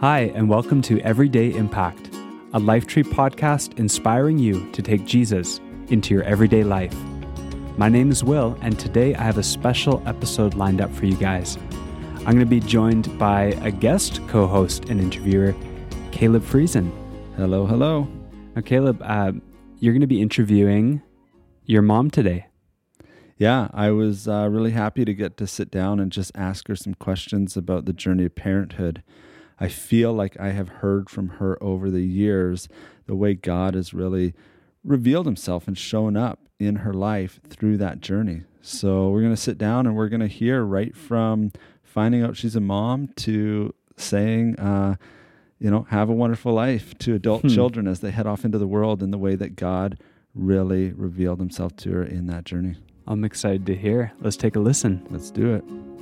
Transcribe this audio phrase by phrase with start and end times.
[0.00, 2.06] Hi, and welcome to Everyday Impact,
[2.54, 6.96] a Lifetree podcast inspiring you to take Jesus into your everyday life.
[7.76, 11.16] My name is Will, and today I have a special episode lined up for you
[11.16, 11.58] guys.
[12.20, 15.54] I'm going to be joined by a guest co host and interviewer,
[16.12, 16.90] Caleb Friesen.
[17.36, 18.08] Hello, hello.
[18.56, 19.32] Now, Caleb, uh,
[19.80, 21.02] you're going to be interviewing
[21.66, 22.46] your mom today.
[23.36, 26.76] Yeah, I was uh, really happy to get to sit down and just ask her
[26.76, 29.02] some questions about the journey of parenthood.
[29.60, 32.68] I feel like I have heard from her over the years
[33.06, 34.34] the way God has really
[34.82, 38.42] revealed himself and shown up in her life through that journey.
[38.62, 41.52] So we're going to sit down and we're going to hear right from
[41.82, 44.96] finding out she's a mom to saying, uh,
[45.58, 47.48] you know, have a wonderful life to adult hmm.
[47.48, 49.98] children as they head off into the world in the way that God
[50.34, 52.76] really revealed himself to her in that journey.
[53.06, 54.12] I'm excited to hear.
[54.20, 55.06] Let's take a listen.
[55.10, 55.99] Let's do it.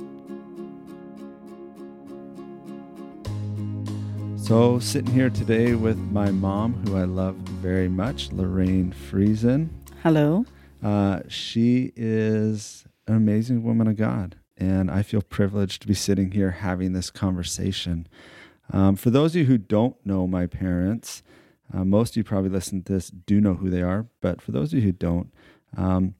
[4.49, 9.69] So, sitting here today with my mom, who I love very much, Lorraine Friesen.
[10.01, 10.43] Hello.
[10.81, 16.31] Uh, she is an amazing woman of God, and I feel privileged to be sitting
[16.31, 18.07] here having this conversation.
[18.73, 21.21] Um, for those of you who don't know my parents,
[21.71, 24.51] uh, most of you probably listen to this do know who they are, but for
[24.51, 25.31] those of you who don't,
[25.77, 26.15] um,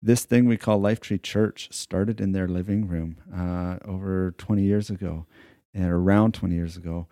[0.00, 4.88] this thing we call Lifetree Church started in their living room uh, over 20 years
[4.88, 5.26] ago,
[5.74, 7.08] and around 20 years ago,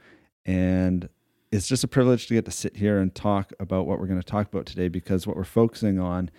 [0.46, 1.08] and
[1.50, 4.20] it's just a privilege to get to sit here and talk about what we're going
[4.20, 6.30] to talk about today because what we're focusing on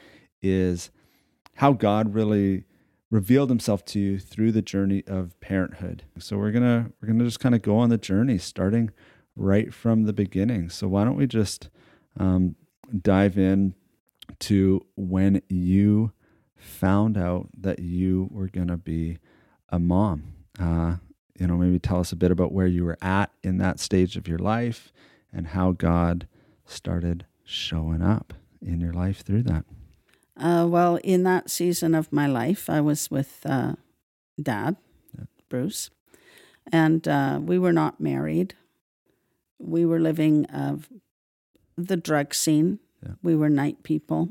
[0.42, 0.92] is
[1.56, 2.66] how God really
[3.10, 6.04] revealed himself to you through the journey of parenthood.
[6.20, 8.92] So we're going to we're going to just kind of go on the journey starting
[9.36, 10.70] right from the beginning.
[10.70, 11.70] So why don't we just
[12.20, 12.56] um,
[13.02, 13.74] dive in
[14.40, 16.12] to when you
[16.56, 19.20] found out that you were going to be
[19.70, 20.34] a mom.
[20.60, 20.96] Uh,
[21.38, 24.16] you know, maybe tell us a bit about where you were at in that stage
[24.16, 24.92] of your life
[25.34, 26.28] and how God
[26.66, 29.66] started showing up in your life through that.
[30.38, 33.76] Uh, well, in that season of my life, I was with uh,
[34.42, 34.76] Dad,
[35.18, 35.26] yeah.
[35.50, 35.90] Bruce,
[36.72, 38.56] and uh, we were not married.
[39.60, 40.90] We were living of
[41.78, 42.80] the drug scene.
[43.02, 43.14] Yeah.
[43.24, 44.30] We were night people,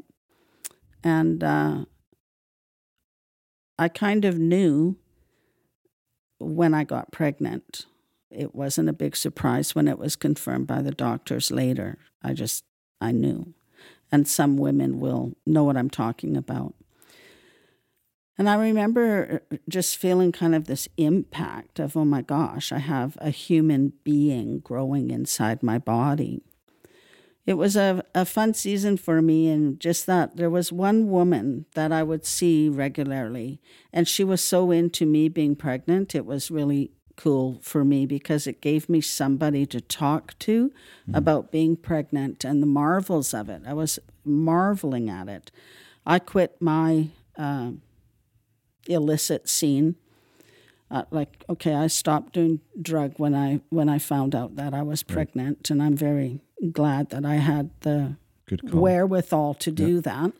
[1.03, 1.85] and uh,
[3.79, 4.97] I kind of knew
[6.45, 7.87] when I got pregnant.
[8.31, 11.99] It wasn't a big surprise when it was confirmed by the doctors later.
[12.23, 12.65] I just,
[13.01, 13.55] I knew.
[14.11, 16.75] And some women will know what I'm talking about.
[18.37, 22.79] And I remember uh, just feeling kind of this impact of, oh my gosh, I
[22.79, 26.43] have a human being growing inside my body
[27.47, 31.67] it was a, a fun season for me and just that there was one woman
[31.75, 33.61] that I would see regularly
[33.93, 38.47] and she was so into me being pregnant it was really cool for me because
[38.47, 40.73] it gave me somebody to talk to
[41.09, 41.17] mm.
[41.17, 43.63] about being pregnant and the marvels of it.
[43.67, 45.51] I was marveling at it.
[46.07, 47.73] I quit my uh,
[48.87, 49.97] illicit scene.
[50.91, 54.83] Uh, like okay, I stopped doing drug when I when I found out that I
[54.83, 55.71] was pregnant, right.
[55.71, 56.41] and I'm very
[56.73, 58.17] glad that I had the
[58.63, 60.05] wherewithal to do yep.
[60.05, 60.33] that.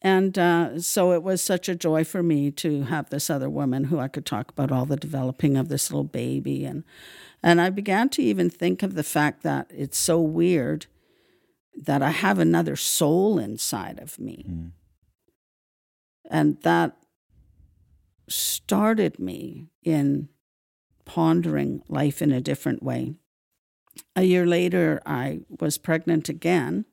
[0.00, 3.84] And uh, so it was such a joy for me to have this other woman
[3.84, 6.64] who I could talk about all the developing of this little baby.
[6.64, 6.84] And,
[7.42, 10.86] and I began to even think of the fact that it's so weird
[11.74, 14.46] that I have another soul inside of me.
[14.48, 14.70] Mm.
[16.30, 16.96] And that
[18.28, 20.28] started me in
[21.04, 23.14] pondering life in a different way
[24.16, 26.84] a year later, I was pregnant again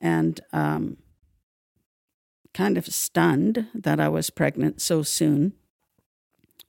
[0.00, 0.96] and um,
[2.54, 5.52] kind of stunned that I was pregnant so soon.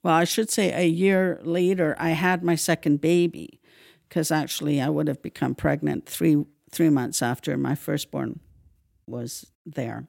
[0.02, 3.60] Well, I should say a year later, I had my second baby
[4.08, 8.38] because actually I would have become pregnant three three months after my firstborn
[9.06, 10.06] was there.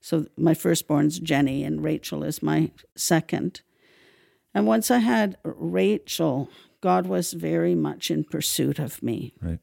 [0.00, 3.62] So my firstborn's Jenny, and Rachel is my second.
[4.54, 6.48] And once I had Rachel,
[6.80, 9.34] God was very much in pursuit of me.
[9.40, 9.58] Right.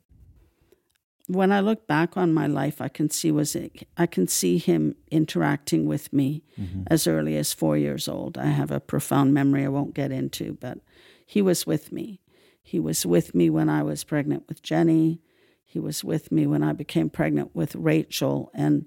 [1.27, 4.59] When I look back on my life, I can see was it, I can see
[4.59, 6.83] him interacting with me mm-hmm.
[6.87, 8.37] as early as four years old.
[8.37, 10.79] I have a profound memory I won't get into, but
[11.25, 12.21] he was with me.
[12.61, 15.21] He was with me when I was pregnant with Jenny.
[15.63, 18.51] He was with me when I became pregnant with Rachel.
[18.53, 18.85] And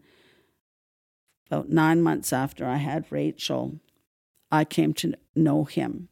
[1.50, 3.81] about nine months after I had Rachel,
[4.50, 6.08] I came to know him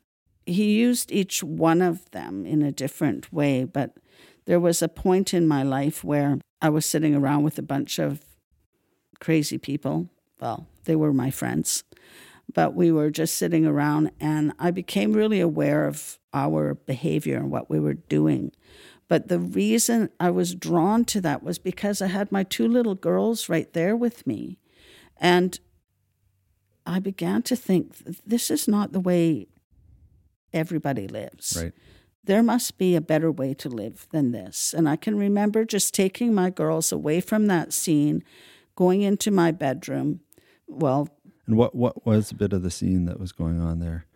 [0.47, 3.97] he used each one of them in a different way, but
[4.47, 7.99] there was a point in my life where I was sitting around with a bunch
[7.99, 8.25] of
[9.21, 10.09] crazy people.
[10.41, 11.83] Well, they were my friends.
[12.55, 17.51] but we were just sitting around, and I became really aware of our behavior and
[17.51, 18.53] what we were doing.
[19.09, 22.95] But the reason I was drawn to that was because I had my two little
[22.95, 24.59] girls right there with me.
[25.17, 25.59] And
[26.85, 29.49] I began to think this is not the way
[30.57, 31.57] everybody lives.
[31.61, 31.73] Right.
[32.25, 34.75] There must be a better way to live than this.
[34.77, 38.25] And I can remember just taking my girls away from that scene,
[38.75, 40.21] going into my bedroom.
[40.67, 41.09] Well,
[41.47, 44.07] and what what was a bit of the scene that was going on there?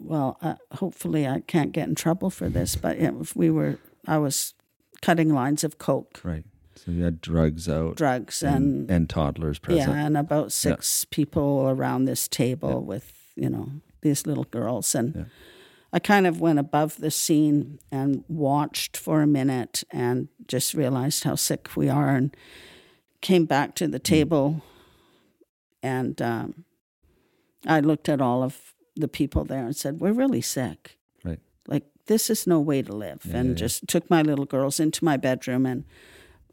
[0.00, 4.18] Well, uh, hopefully I can't get in trouble for this, but if we were, I
[4.18, 4.54] was
[5.02, 6.20] cutting lines of coke.
[6.24, 6.44] Right.
[6.76, 9.90] So you had drugs out, drugs and and, and toddlers present.
[9.90, 12.76] yeah, and about six people around this table Yeah.
[12.76, 13.70] with you know
[14.08, 15.24] these little girls, and Yeah.
[15.92, 21.24] I kind of went above the scene and watched for a minute, and just realized
[21.24, 22.36] how sick we are, and
[23.20, 23.92] came back to Mm.
[23.92, 24.62] the table,
[25.82, 26.64] and um,
[27.66, 31.40] I looked at all of the people there and said, "We're really sick." Right.
[31.66, 33.54] like this is no way to live Yeah, and yeah.
[33.66, 35.84] just took my little girls into my bedroom and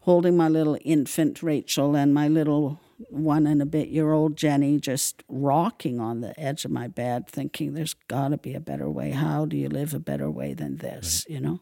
[0.02, 2.80] holding my little infant rachel and my little
[3.10, 7.28] one and a bit year old jenny just rocking on the edge of my bed
[7.28, 9.12] thinking there's got to be a better way.
[9.12, 11.26] How do you live a better way than this?
[11.28, 11.60] You know?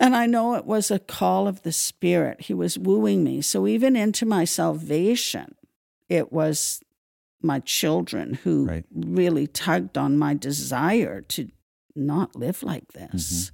[0.00, 2.42] And i know it was a call of the spirit.
[2.42, 3.40] He was wooing me.
[3.42, 5.54] So even into my salvation
[6.08, 6.80] it was
[7.40, 8.84] my children who Right.
[8.94, 11.48] really tugged on my desire to
[11.94, 13.50] not live like this.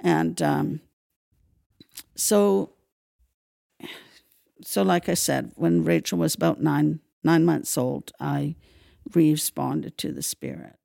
[0.00, 0.80] And um,
[2.16, 2.72] so,
[4.66, 8.56] so like I said, when Rachel was about nine nine months old, I
[9.14, 10.76] responded to the Spirit,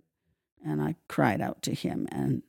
[0.64, 2.44] and I cried out to Him, and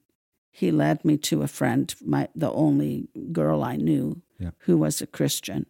[0.51, 4.51] He led me to a friend, my the only girl I knew Yeah.
[4.61, 5.67] who was a Christian,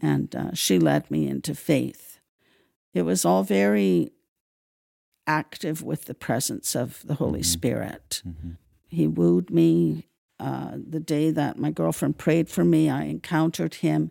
[0.00, 2.18] and uh, she led me into faith.
[2.94, 4.12] It was all very
[5.26, 7.44] active with the presence of the Holy Mhm.
[7.44, 8.22] Spirit.
[8.26, 8.56] Mhm.
[8.88, 10.06] He wooed me.
[10.40, 14.10] Uh, the day that my girlfriend prayed for me, I encountered him,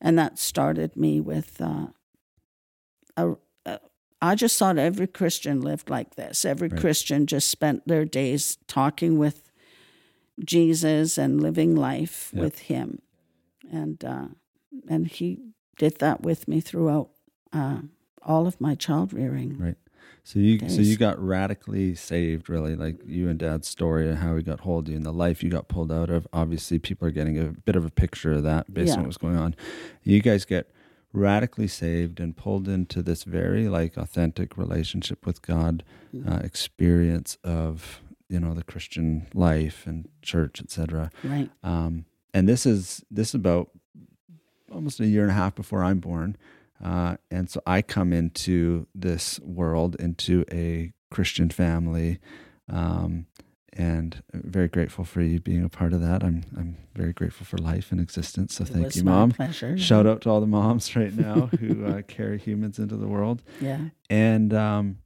[0.00, 1.60] and that started me with.
[1.60, 1.88] Uh,
[3.16, 3.32] a,
[3.66, 3.80] a,
[4.22, 6.44] I just thought every Christian lived like this.
[6.44, 6.80] Every Right.
[6.80, 9.50] Christian just spent their days talking with
[10.44, 12.42] Jesus and living life Yep.
[12.42, 13.02] with Him,
[13.70, 14.28] and uh,
[14.88, 15.38] and He
[15.78, 17.10] did that with me throughout
[17.52, 17.80] uh,
[18.22, 19.58] all of my child rearing.
[19.58, 19.76] Right.
[20.32, 24.36] So you so you got radically saved, really, like you and Dad's story of how
[24.36, 26.28] he got hold of you and the life you got pulled out of.
[26.32, 29.02] Obviously, people are getting a bit of a picture of that based on Yeah.
[29.02, 29.56] what was going on.
[30.04, 30.70] You guys get
[31.12, 35.82] radically saved and pulled into this very like authentic relationship with God,
[36.14, 36.32] Mm-hmm.
[36.32, 41.10] uh, experience of you know the Christian life and church, etc.
[41.24, 41.50] Right.
[41.64, 43.70] Um, and this is this is about
[44.70, 46.36] almost a year and a half before I'm born.
[46.82, 52.18] Uh, and so I come into this world, into a Christian family,
[52.68, 53.26] um,
[53.72, 56.24] and very grateful for you being a part of that.
[56.24, 58.54] I'm I'm very grateful for life and existence.
[58.54, 59.30] So It thank you, Mom.
[59.30, 59.78] Pleasure.
[59.78, 63.42] Shout out to all the moms right now who uh, carry humans into the world.
[63.60, 63.78] Yeah.
[64.08, 64.98] And um,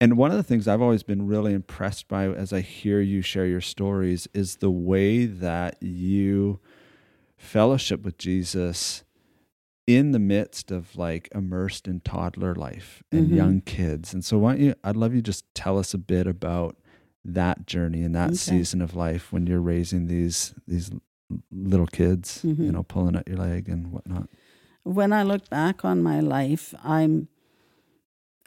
[0.00, 3.20] and one of the things I've always been really impressed by as I hear you
[3.20, 6.60] share your stories is the way that you
[7.36, 9.04] fellowship with Jesus
[9.88, 13.34] in the midst of like immersed in toddler life and Mhm.
[13.36, 14.12] young kids.
[14.12, 16.76] And so why don't you I'd love you just tell us a bit about
[17.24, 18.36] that journey and that Okay.
[18.36, 20.90] season of life when you're raising these these
[21.50, 22.72] little kids, you Mhm.
[22.72, 24.28] know, pulling at your leg and whatnot.
[24.84, 27.28] when I look back on my life, I'm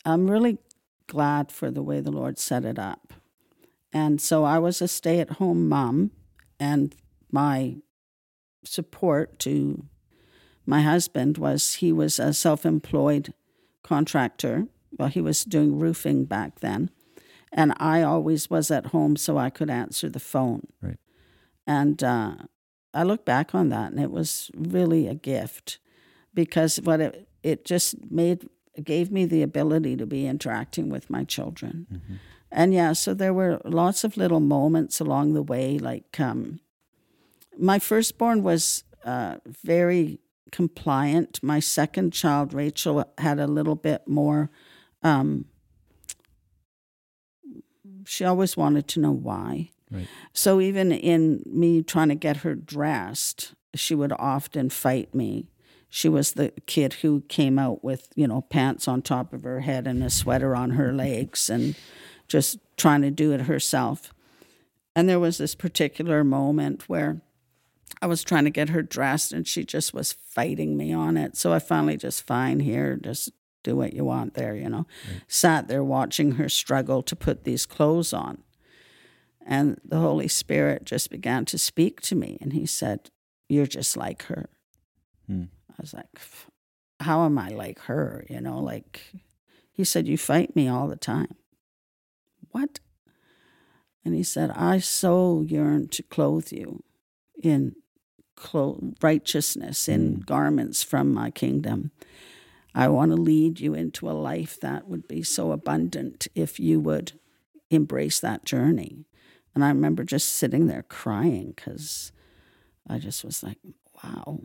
[0.06, 0.58] I'm really
[1.08, 3.13] glad for the way the Lord set it up.
[3.94, 6.12] And so I was a stay-at-home mom
[6.60, 6.96] and
[7.32, 7.77] my
[8.63, 9.86] support to
[10.72, 13.34] my husband was he was a self-employed
[13.84, 14.68] contractor.
[14.98, 16.90] Well, he was doing roofing back then.
[17.51, 20.68] And I always was at home so I could answer the phone.
[20.82, 20.98] Right.
[21.68, 22.36] And uh,
[22.94, 25.80] I look back on that and it was really a gift
[26.34, 28.48] because what it, it just made
[28.82, 31.86] gave me the ability to be interacting with my children.
[31.92, 32.16] Mm-hmm.
[32.50, 35.78] And yeah, so there were lots of little moments along the way.
[35.78, 36.62] Like um,
[37.60, 40.21] my firstborn was uh, very
[40.52, 41.42] compliant.
[41.42, 44.50] My second child, Rachel, had a little bit more.
[45.04, 45.46] Um,
[48.06, 49.70] she always wanted to know why.
[49.90, 50.08] Right.
[50.34, 55.48] So even in me trying to get her dressed, she would often fight me.
[55.90, 59.60] She was the kid who came out with, you know, pants on top of her
[59.60, 61.76] head and a sweater on her legs and
[62.30, 64.14] just trying to do it herself.
[64.96, 67.22] And there was this particular moment where
[68.02, 71.38] I was trying to get her dressed and she just was fighting me on it.
[71.38, 73.32] So I finally just, fine, here, just
[73.64, 74.88] do what you want there, you know.
[75.08, 75.22] Right.
[75.28, 78.44] Sat there watching her struggle to put these clothes on.
[79.46, 82.38] And the Holy Spirit just began to speak to me.
[82.42, 83.10] And he said,
[83.50, 84.50] You're just like her.
[85.28, 85.46] Hmm.
[85.70, 86.06] I was like,
[87.00, 88.26] How am I like her?
[88.30, 89.02] You know, like,
[89.72, 91.36] he said, You fight me all the time.
[92.52, 92.80] What?
[94.04, 96.84] And he said, I so yearn to clothe you
[97.42, 97.76] in
[98.42, 100.26] clo- righteousness, in mm.
[100.26, 101.92] garments from my kingdom.
[102.74, 106.80] I want to lead you into a life that would be so abundant if you
[106.80, 107.14] would
[107.70, 109.06] embrace that journey.
[109.54, 112.12] And I remember just sitting there crying because
[112.88, 113.60] I just was like,
[114.04, 114.42] wow.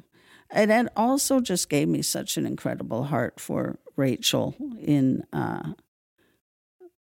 [0.51, 5.73] And it also just gave me such an incredible heart for Rachel in uh,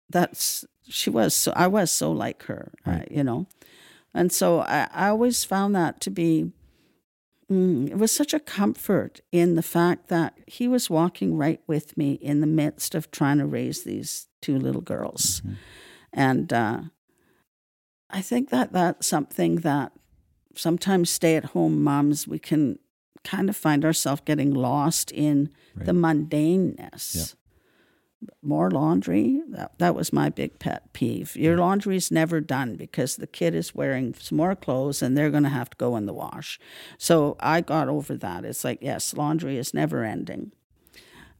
[0.08, 3.02] that's she was so I was so like her, uh, right.
[3.02, 3.46] uh, you know,
[4.14, 6.50] and so I, I always found that to be
[7.50, 11.96] mm, it was such a comfort in the fact that he was walking right with
[11.96, 15.54] me in the midst of trying to raise these two little girls, mm-hmm.
[16.12, 16.80] and uh,
[18.10, 19.92] I think that that's something that
[20.54, 22.78] sometimes stay at home moms we can
[23.24, 25.86] kind of find ourselves getting lost in right.
[25.86, 27.34] the mundaneness.
[28.20, 29.42] Yeah more laundry.
[29.48, 31.36] That, that was my big pet peeve.
[31.36, 31.60] Your mm.
[31.60, 35.42] laundry is never done because the kid is wearing some more clothes and they're going
[35.44, 36.58] to have to go in the wash.
[36.96, 38.44] So I got over that.
[38.44, 40.52] It's like, yes, laundry is never ending.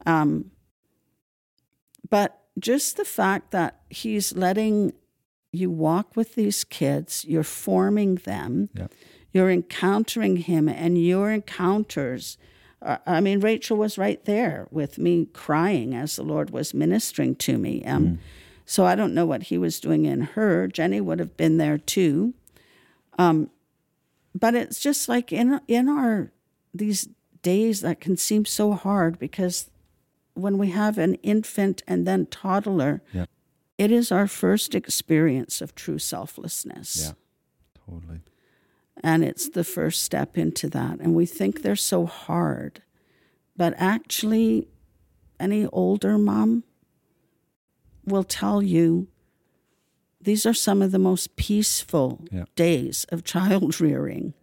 [0.06, 0.52] Um,
[2.08, 4.92] but just the fact that he's letting
[5.52, 8.92] you walk with these kids, you're forming them, yep.
[9.32, 12.36] you're encountering him, and your encounters
[12.80, 17.58] I mean, Rachel was right there with me crying as the Lord was ministering to
[17.58, 17.84] me.
[17.84, 18.18] Um, mm.
[18.66, 20.68] So I don't know what he was doing in her.
[20.68, 22.34] Jenny would have been there too.
[23.18, 23.50] Um,
[24.34, 26.30] but it's just like in in our
[26.72, 27.08] these
[27.42, 29.70] days that can seem so hard because
[30.34, 33.26] when we have an infant and then toddler, yeah.
[33.76, 37.06] it is our first experience of true selflessness.
[37.06, 37.12] Yeah,
[37.86, 38.20] totally.
[39.02, 41.00] And it's the first step into that.
[41.00, 42.82] And we think they're so hard.
[43.56, 44.68] But actually,
[45.38, 46.64] any older mom
[48.04, 49.08] will tell you
[50.20, 52.44] these are some of the most peaceful yeah.
[52.56, 54.34] days of child rearing.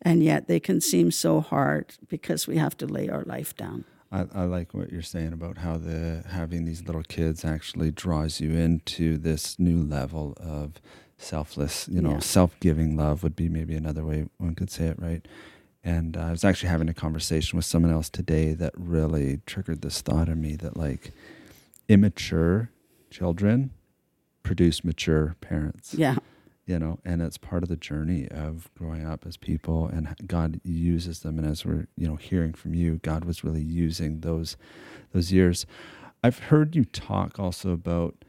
[0.00, 3.84] And yet they can seem so hard because we have to lay our life down.
[4.10, 8.40] I, I, like what you're saying about how the having these little kids actually draws
[8.40, 10.80] you into this new level of
[11.18, 12.18] selfless, you know, yeah.
[12.20, 15.26] self-giving love would be maybe another way one could say it, right?
[15.84, 19.82] And uh, I was actually having a conversation with someone else today that really triggered
[19.82, 21.12] this thought in me that like
[21.88, 22.70] immature
[23.10, 23.70] children
[24.42, 25.94] produce mature parents.
[25.94, 26.16] Yeah.
[26.66, 30.60] You know, and it's part of the journey of growing up as people and God
[30.62, 34.56] uses them and as we're, you know, hearing from you, God was really using those
[35.12, 35.64] those years.
[36.22, 38.24] I've heard you talk also about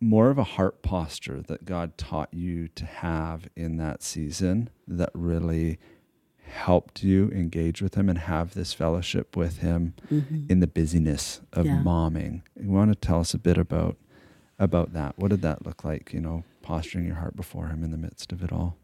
[0.00, 5.10] more of a heart posture that God taught you to have in that season that
[5.14, 5.78] really
[6.50, 10.46] helped you engage with him and have this fellowship with him mm-hmm.
[10.48, 11.82] in the busyness of yeah.
[11.84, 12.42] momming.
[12.60, 13.96] You want to tell us a bit about
[14.58, 15.18] about that?
[15.18, 18.30] What did that look like, you know, posturing your heart before him in the midst
[18.30, 18.76] of it all?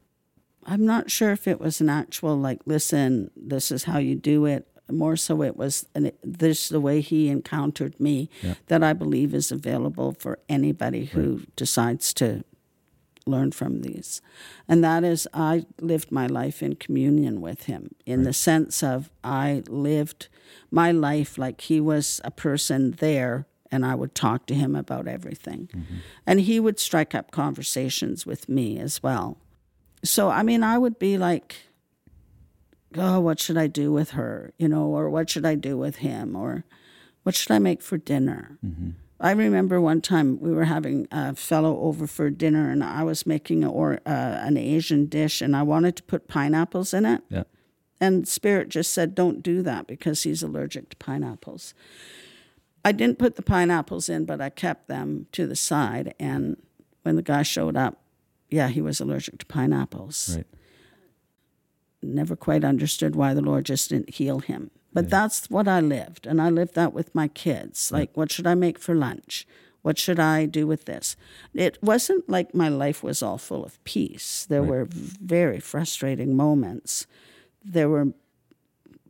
[0.65, 4.47] I'm not sure if it was an actual like listen, this is how you do
[4.47, 8.55] it more so it was an, this the way he encountered me yeah.
[8.69, 11.57] that I believe is available for anybody who right.
[11.57, 12.45] decides to
[13.26, 14.23] learn from these.
[14.69, 18.26] And that is I lived my life in communion with him in right.
[18.26, 20.28] the sense of I lived
[20.71, 25.09] my life like he was a person there and I would talk to him about
[25.09, 25.69] everything.
[25.75, 25.95] Mm-hmm.
[26.25, 29.38] And he would strike up conversations with me as well.
[30.05, 31.57] So I mean I would be like
[32.99, 34.53] oh, what should I do with her?
[34.59, 36.37] You know, or what should I do with him?
[36.37, 36.65] Or
[37.23, 38.59] what should I make for dinner?
[38.65, 38.91] Mm-hmm.
[39.19, 43.25] I remember one time we were having a fellow over for dinner, and I was
[43.25, 47.23] making a, or uh, an Asian dish, and I wanted to put pineapples in it.
[47.31, 47.45] Yeah.
[47.99, 51.73] And Spirit just said, "Don't do that because he's allergic to pineapples."
[52.85, 56.15] I didn't put the pineapples in, but I kept them to the side.
[56.21, 56.62] And
[57.03, 58.00] when the guy showed up,
[58.50, 60.37] yeah, he was allergic to pineapples.
[60.37, 60.47] Right
[62.03, 64.71] never quite understood why the Lord just didn't heal him.
[64.93, 65.11] But yeah.
[65.11, 66.26] that's what I lived.
[66.26, 67.93] And I lived that with my kids.
[67.93, 69.47] Like, what should I make for lunch?
[69.83, 71.17] What should I do with this?
[71.55, 74.47] It wasn't like my life was all full of peace.
[74.49, 74.71] There right.
[74.71, 77.07] were very frustrating moments.
[77.65, 78.09] There were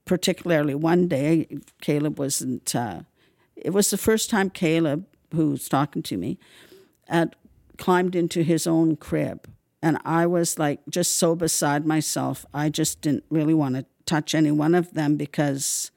[0.05, 1.47] particularly one day,
[1.81, 3.00] Caleb wasn't, uh,
[3.55, 6.38] it was the first time Caleb, who was talking to me,
[7.09, 7.37] had
[7.78, 9.49] climbed into his own crib
[9.87, 12.45] and I was like just so beside myself.
[12.52, 15.93] I just didn't really want to touch any one of them because,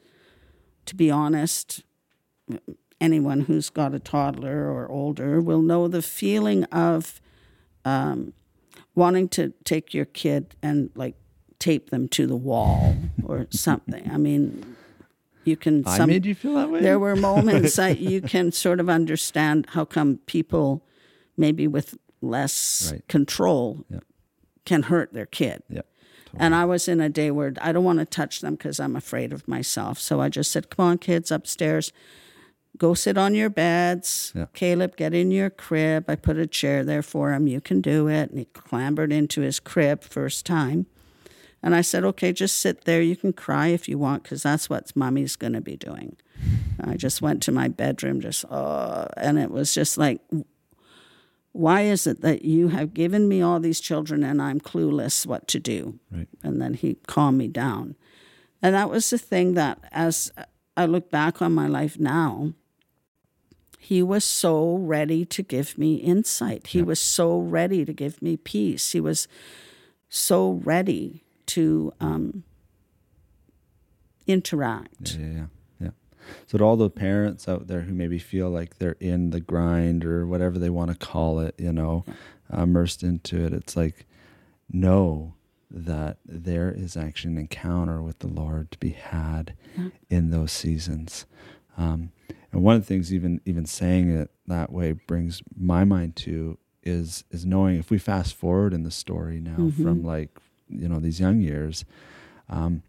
[0.86, 1.82] to be honest,
[3.02, 7.20] anyone who's got a toddler or older will know the feeling of
[7.84, 8.34] um,
[8.94, 11.16] wanting to take your kid and like
[11.58, 14.08] tape them to the wall or something.
[14.12, 14.76] I mean,
[15.46, 15.84] you can.
[15.88, 16.82] I made you feel that way.
[16.82, 20.86] There were moments that you can sort of understand how come people,
[21.36, 23.08] maybe with less Right.
[23.08, 24.04] control, Yep.
[24.66, 25.64] can hurt their kid.
[25.70, 25.82] Yeah.
[26.38, 28.96] And I was in a day where I don't want to touch them because I'm
[28.96, 30.00] afraid of myself.
[30.00, 31.92] So I just said, "Come on, kids, upstairs."
[32.78, 34.32] Go sit on your beds.
[34.54, 36.06] Caleb, get in your crib.
[36.08, 37.48] I put a chair there for him.
[37.48, 38.30] You can do it.
[38.30, 40.86] And he clambered into his crib first time.
[41.64, 43.02] And I said, okay, just sit there.
[43.02, 46.16] You can cry if you want, because that's what mommy's going to be doing.
[46.80, 50.22] I just went to my bedroom, just, oh, and it was just like,
[51.52, 55.48] why is it that you have given me all these children and I'm clueless what
[55.50, 56.00] to do?
[56.12, 56.28] Right.
[56.44, 57.96] And then he calmed me down.
[58.62, 60.32] And that was the thing that, as
[60.78, 62.54] I look back on my life now,
[63.80, 66.68] he was so ready to give me insight.
[66.68, 68.92] He was so ready to give me peace.
[68.92, 69.28] He was
[70.10, 72.44] so ready to um,
[74.28, 75.16] interact.
[75.16, 75.46] Yeah, yeah, yeah, yeah.
[76.48, 80.04] So to all the parents out there who maybe feel like they're in the grind
[80.06, 82.06] or whatever they want to call it, you know,
[82.52, 84.06] immersed into it, it's like
[84.72, 85.34] know
[85.72, 89.90] that there is actually an encounter with the Lord to be had Yeah.
[90.10, 91.26] in those seasons.
[91.78, 92.12] Um,
[92.52, 96.58] and one of the things, even even saying it that way, brings my mind to
[96.84, 99.84] is is knowing if we fast forward in the story now Mhm.
[99.84, 101.86] from like you know these young years.
[102.50, 102.82] Um,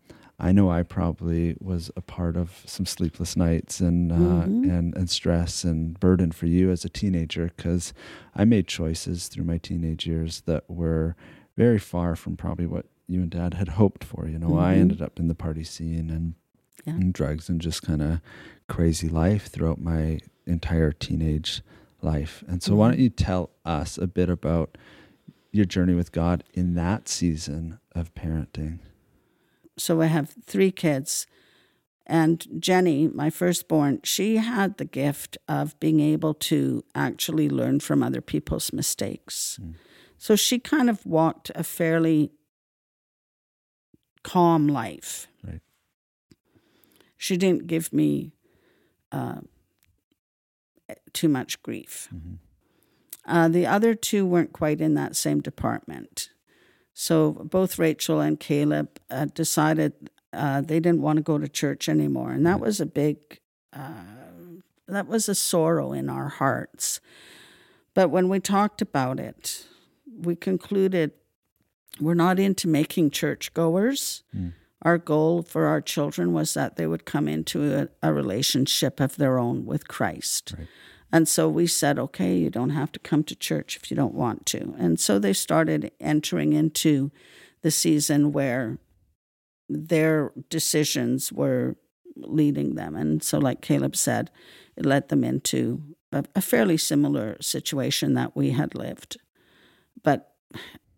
[0.43, 4.17] I know I probably was a part of some sleepless nights and uh,
[4.47, 4.71] Mhm.
[4.71, 7.93] and and stress and burden for you as a teenager because
[8.35, 11.15] I made choices through my teenage years that were
[11.57, 14.27] very far from probably what you and Dad had hoped for.
[14.29, 14.81] You know, I Mhm.
[14.81, 16.35] ended up in the party scene and,
[16.87, 16.95] Yeah.
[16.95, 18.21] and drugs and just kind of
[18.69, 21.61] crazy life throughout my entire teenage
[22.03, 22.43] life.
[22.49, 22.91] And so, why Mhm.
[22.93, 24.79] don't you tell us a bit about
[25.53, 28.79] your journey with God in that season of parenting?
[29.81, 31.27] So I have three kids.
[32.07, 38.03] And Jenny, my firstborn, she had the gift of being able to actually learn from
[38.03, 39.59] other people's mistakes.
[39.63, 39.75] Mm.
[40.19, 42.33] So she kind of walked a fairly
[44.23, 45.29] calm life.
[45.43, 45.61] Right.
[47.17, 48.33] She didn't give me
[49.13, 49.41] uh,
[51.13, 52.09] too much grief.
[52.15, 52.35] Mm-hmm.
[53.25, 56.31] Uh, the other two weren't quite in that same department.
[57.01, 61.89] So both Rachel and Caleb uh, decided uh, they didn't want to go to church
[61.89, 62.31] anymore.
[62.31, 63.41] And that was a big,
[63.73, 64.05] uh,
[64.87, 67.01] that was a sorrow in our hearts.
[67.95, 69.67] But when we talked about it,
[70.15, 71.13] we concluded
[71.99, 74.23] we're not into making churchgoers.
[74.37, 74.53] Mm.
[74.83, 79.17] Our goal for our children was that they would come into a, a relationship of
[79.17, 80.53] their own with Christ.
[80.59, 80.69] Right.
[81.13, 84.15] And so we said, okay, you don't have to come to church if you don't
[84.15, 84.75] want to.
[84.79, 87.11] And so they started entering into
[87.63, 88.79] the season where
[89.69, 91.77] their decisions were
[92.17, 92.97] leading them.
[92.97, 94.31] And so, like Caleb said,
[94.77, 99.17] it led them into a, a fairly similar situation that we had lived,
[100.03, 100.35] but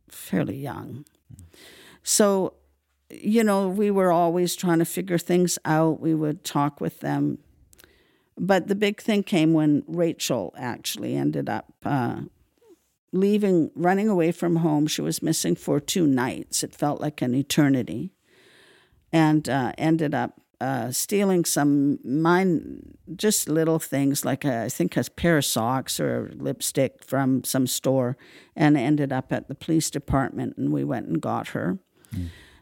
[0.09, 1.05] fairly young.
[2.03, 2.55] So,
[3.11, 6.01] you know, we were always trying to figure things out.
[6.01, 7.39] We would talk with them
[8.39, 12.21] but the big thing came when Rachel actually ended up uh,
[13.13, 14.87] leaving, running away from home.
[14.87, 16.63] She was missing for two nights.
[16.63, 18.13] It felt like an eternity.
[19.13, 24.97] And uh, ended up uh, stealing some mine, just little things like a, I think
[24.97, 28.17] a pair of socks or lipstick from some store,
[28.57, 30.57] and ended up at the police department.
[30.57, 31.79] And we went and got her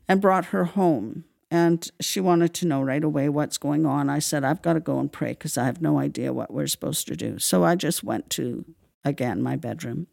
[0.09, 1.25] and brought her home.
[1.51, 4.09] And she wanted to know right away what's going on.
[4.09, 6.69] I said, I've got to go and pray because I have no idea what we're
[6.69, 7.41] supposed to do.
[7.41, 8.65] So I just went to,
[9.05, 10.07] again, my bedroom.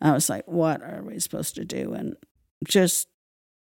[0.00, 1.94] I was like, what are we supposed to do?
[1.94, 2.16] And
[2.64, 3.08] just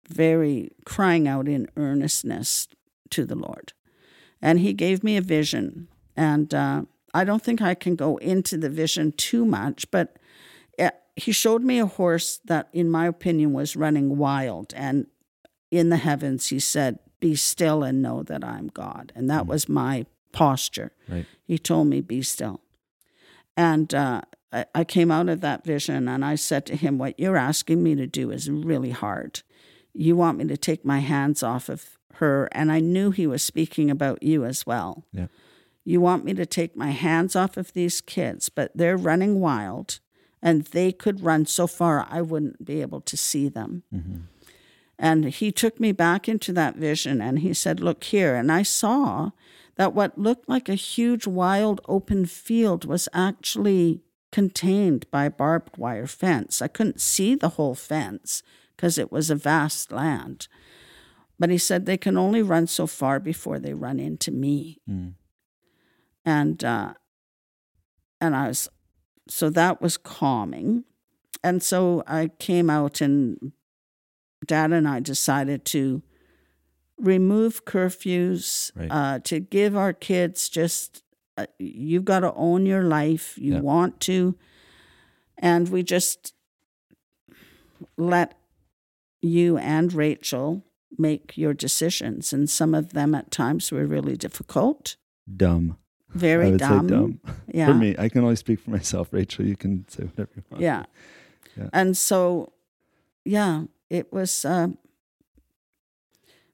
[0.10, 2.68] very crying out in earnestness
[3.12, 3.72] to the Lord.
[4.42, 5.88] And He gave me a vision.
[6.18, 10.18] And uh, I don't think I can go into the vision too much, but
[10.78, 14.74] uh, He showed me a horse that, in my opinion, was running wild.
[14.76, 15.08] And
[15.72, 19.12] in the heavens, He said, Be still and know that I'm God.
[19.16, 20.92] And that was my posture.
[21.10, 21.26] Right.
[21.44, 22.62] He told me, Be still.
[23.58, 24.22] And uh,
[24.54, 27.82] I, I came out of that vision and I said to him, What you're asking
[27.82, 29.42] me to do is really hard.
[29.92, 32.48] You want me to take my hands off of her.
[32.52, 35.08] And I knew he was speaking about you as well.
[35.12, 35.26] Yeah.
[35.84, 40.00] You want me to take my hands off of these kids, but they're running wild
[40.44, 43.82] and they could run so far I wouldn't be able to see them.
[43.92, 44.18] Mm-hmm.
[44.98, 48.36] And he took me back into that vision and he said, Look here.
[48.36, 49.32] And I saw
[49.76, 55.78] that what looked like a huge wild open field was actually contained by a barbed
[55.78, 56.62] wire fence.
[56.62, 58.42] I couldn't see the whole fence
[58.76, 60.48] because it was a vast land.
[61.38, 64.80] But he said they can only run so far before they run into me.
[64.90, 65.14] Mm.
[66.24, 66.94] And uh,
[68.22, 68.70] and I was
[69.28, 70.86] so that was calming.
[71.44, 73.52] And so I came out and
[74.46, 76.02] dad and I decided to
[76.98, 78.88] remove curfews, Right.
[78.92, 81.04] uh, to give our kids just,
[81.38, 83.38] uh, you've got to own your life.
[83.38, 83.60] You Yeah.
[83.62, 84.36] want to.
[85.38, 86.34] And we just
[87.98, 88.38] let
[89.22, 90.64] you and Rachel
[90.98, 92.32] make your decisions.
[92.32, 94.96] And some of them at times were really difficult,
[95.36, 95.78] Dumb.
[96.10, 96.88] Very dumb.
[96.88, 97.20] dumb.
[97.54, 97.68] Yeah.
[97.68, 99.12] For me, I can only speak for myself.
[99.12, 100.62] Rachel, you can say whatever you want.
[100.62, 100.86] Yeah.
[101.58, 101.70] Yeah.
[101.74, 102.54] And so,
[103.26, 104.68] yeah, it was uh,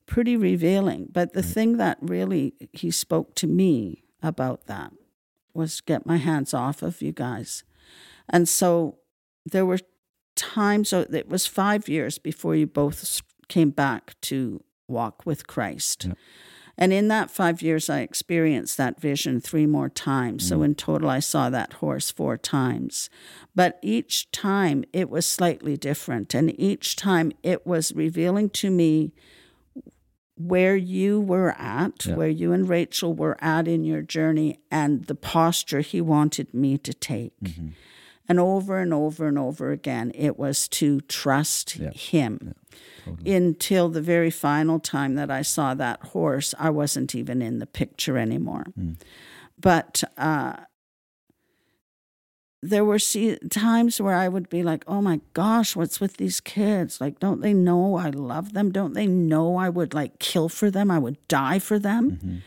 [0.05, 1.07] pretty revealing.
[1.11, 4.91] But the thing that really he spoke to me about that
[5.53, 7.63] was get my hands off of you guys.
[8.29, 8.97] And so
[9.45, 9.79] there were
[10.35, 16.05] times, so it was five years before you both came back to walk with Christ.
[16.05, 16.13] Yeah.
[16.77, 20.47] And in that five years, I experienced that vision three more times.
[20.47, 20.65] So Mm.
[20.65, 23.09] in total, I saw that horse four times.
[23.55, 26.33] But each time it was slightly different.
[26.33, 29.11] And each time it was revealing to me
[30.35, 32.15] where you were at, Yeah.
[32.15, 36.77] where you and Rachel were at in your journey, and the posture he wanted me
[36.79, 37.39] to take.
[37.43, 37.73] Mhm.
[38.29, 42.55] And over and over and over again, it was to trust him
[43.03, 43.33] Totally.
[43.35, 47.65] until the very final time that I saw that horse, I wasn't even in the
[47.65, 48.65] picture anymore.
[48.79, 48.95] Mm.
[49.59, 50.53] But uh,
[52.63, 56.39] there were see- times where I would be like, oh my gosh, what's with these
[56.39, 57.01] kids?
[57.01, 58.71] Like, don't they know I love them?
[58.71, 60.91] Don't they know I would like kill for them?
[60.91, 62.11] I would die for them?
[62.23, 62.41] Mhm.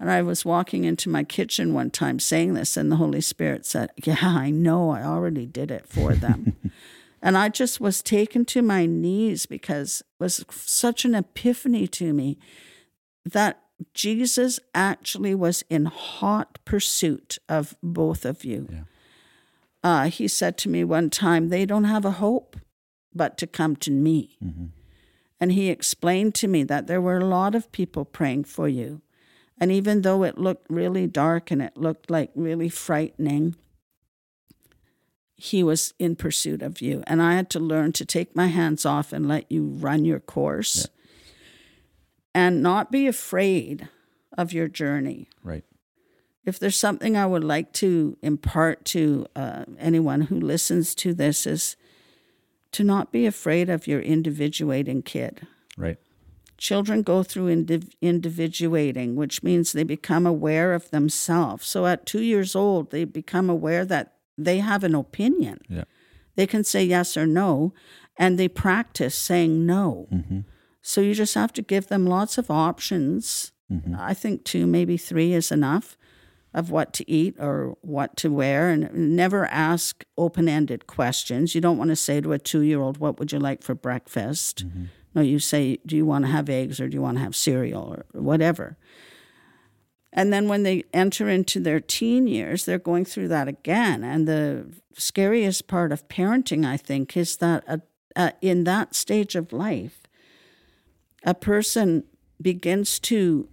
[0.00, 3.64] And I was walking into my kitchen one time saying this, and the Holy Spirit
[3.64, 6.56] said, Yeah, I know, I already did it for them.
[7.22, 12.12] and I just was taken to my knees because it was such an epiphany to
[12.12, 12.38] me
[13.24, 13.60] that
[13.92, 18.68] Jesus actually was in hot pursuit of both of you.
[18.70, 18.80] Yeah.
[19.82, 22.56] Uh, he said to me one time, They don't have a hope
[23.14, 24.36] but to come to me.
[24.44, 24.70] Mhm.
[25.40, 29.02] And he explained to me that there were a lot of people praying for you.
[29.58, 33.54] And even though it looked really dark and it looked like really frightening,
[35.36, 37.02] he was in pursuit of you.
[37.06, 40.20] And I had to learn to take my hands off and let you run your
[40.20, 40.88] course
[42.34, 43.88] and not be afraid
[44.36, 45.28] of your journey.
[45.42, 45.64] Right.
[46.44, 51.46] If there's something I would like to impart to uh, anyone who listens to this,
[51.46, 51.76] is
[52.72, 55.46] to not be afraid of your individuating kid.
[55.78, 55.96] Right.
[56.64, 61.66] Children go through indiv- individuating, which means they become aware of themselves.
[61.66, 65.58] So at two years old, they become aware that they have an opinion.
[65.68, 65.84] Yeah.
[66.36, 67.74] They can say yes or no,
[68.16, 70.06] and they practice saying no.
[70.10, 70.40] hmm
[70.80, 73.52] So you just have to give them lots of options.
[73.68, 75.98] hmm I think two, maybe three is enough
[76.54, 81.54] of what to eat or what to wear, and never ask open ended questions.
[81.54, 83.74] You don't want to say to a two year old, What would you like for
[83.74, 84.64] breakfast?
[84.66, 84.84] Mm-hmm.
[85.14, 87.36] No, you say, Do you want to have eggs or do you want to have
[87.36, 88.76] cereal or whatever?
[90.12, 94.04] And then when they enter into their teen years, they're going through that again.
[94.04, 97.78] And the scariest part of parenting, I think, is that uh,
[98.14, 100.02] uh, in that stage of life,
[101.24, 102.04] a person
[102.40, 103.48] begins to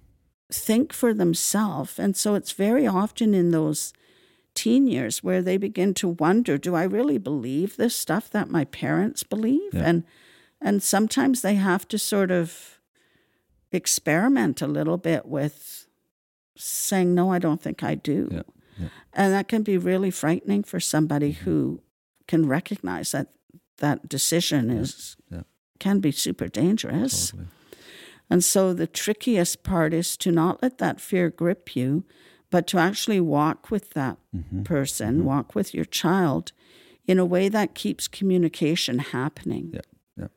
[0.51, 1.97] think for themselves.
[1.97, 3.91] And so it's very often in those
[4.53, 8.65] teen years where they begin to wonder do I really believe this stuff that my
[8.65, 9.73] parents believe?
[9.73, 9.83] Yeah.
[9.83, 10.03] And
[10.61, 12.79] and sometimes they have to sort of
[13.71, 15.87] experiment a little bit with
[16.57, 18.27] saying no, I don't think I do.
[18.31, 18.41] Yeah,
[18.79, 18.87] yeah.
[19.13, 21.43] And that can be really frightening for somebody Mm-hmm.
[21.49, 21.81] who
[22.27, 23.27] can recognize that
[23.77, 25.41] that decision is yeah.
[25.79, 27.31] can be super dangerous.
[27.31, 27.47] Totally.
[28.29, 32.05] And so the trickiest part is to not let that fear grip you,
[32.49, 34.63] but to actually walk with that Mhm.
[34.63, 36.51] person, walk with your child
[37.05, 39.71] in a way that keeps communication happening.
[39.73, 39.81] Yeah.
[40.17, 40.27] Yeah.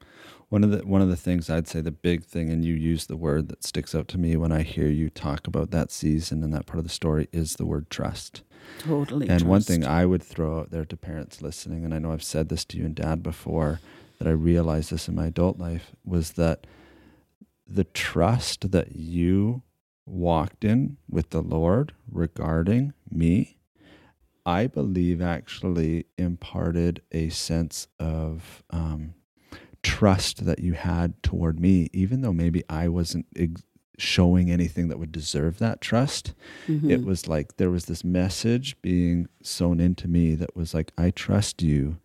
[0.55, 3.07] One of the one of the things I'd say the big thing, and you use
[3.07, 6.45] the word that sticks out to me when I hear you talk about that season
[6.45, 8.43] and that part of the story is the word trust.
[8.79, 9.29] Totally.
[9.29, 12.23] and one thing I would throw out there to parents listening, and I know I've
[12.23, 13.81] said this to you and dad before,
[14.21, 16.69] that I realized this in my adult life, was that
[17.67, 19.63] the trust that you
[20.07, 23.57] walked in with the Lord regarding me,
[24.47, 29.15] I believe actually imparted a sense of um,
[29.85, 33.63] trust that you had toward me, even though maybe I wasn't ex-
[33.99, 36.35] showing anything that would deserve that trust.
[36.67, 36.91] Mhm.
[36.91, 41.11] It was like there was this message being sown into me that was like, I
[41.11, 41.99] trust you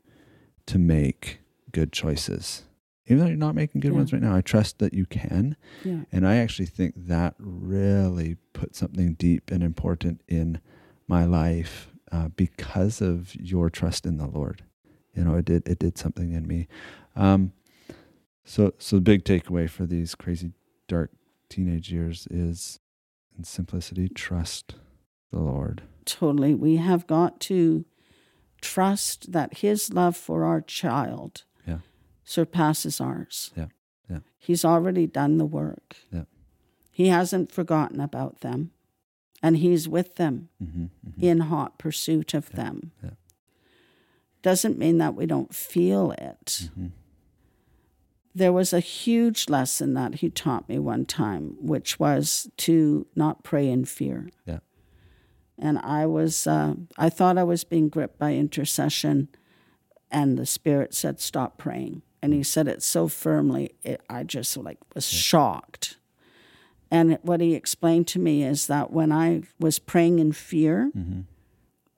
[0.68, 1.40] to make
[1.72, 2.64] good choices.
[3.08, 3.98] Even though you're not making good Yeah.
[3.98, 5.56] ones right now, I trust that you can.
[5.84, 6.02] yeah.
[6.12, 10.60] And I actually think that really put something deep and important in
[11.08, 14.64] my life uh, because of your trust in the Lord.
[15.16, 16.68] You know, it did it did something in me.
[17.16, 17.52] Um,
[18.50, 20.52] so so the big takeaway for these crazy
[20.88, 21.12] dark
[21.50, 22.80] teenage years is
[23.38, 24.76] in simplicity, trust
[25.32, 25.84] the Lord.
[26.06, 26.56] Totally.
[26.56, 27.86] We have got to
[28.62, 31.80] trust that his love for our child Yeah.
[32.24, 33.52] surpasses ours.
[33.56, 33.68] Yeah.
[34.10, 34.20] Yeah.
[34.38, 35.98] He's already done the work.
[36.12, 36.24] Yeah.
[36.92, 38.72] He hasn't forgotten about them.
[39.42, 41.24] And he's with them Mm-hmm, mm-hmm.
[41.24, 42.56] in hot pursuit of Yeah.
[42.64, 42.92] them.
[43.04, 43.10] Yeah.
[44.42, 46.70] Doesn't mean that we don't feel it.
[46.74, 46.88] hmm
[48.36, 53.44] There was a huge lesson that he taught me one time, which was to not
[53.44, 54.30] pray in fear.
[54.46, 54.60] Yeah.
[55.58, 59.28] And I was, uh, I thought I was being gripped by intercession,
[60.12, 64.56] and the Spirit said, "Stop praying." And He said it so firmly, it, I just
[64.58, 65.98] like was shocked.
[66.92, 71.22] And what He explained to me is that when I was praying in fear, Mm-hmm.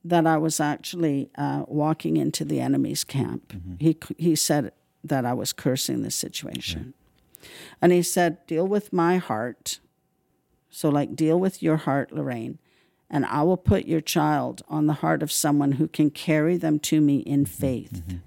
[0.03, 3.53] that I was actually uh, walking into the enemy's camp.
[3.79, 4.71] He he said
[5.03, 6.93] that I was cursing the situation,
[7.81, 9.79] and he said, "Deal with my heart."
[10.69, 12.57] So, like, deal with your heart, Lorraine,
[13.09, 16.79] and I will put your child on the heart of someone who can carry them
[16.79, 17.53] to me in mm-hmm.
[17.53, 18.03] faith.
[18.07, 18.17] Mm-hmm.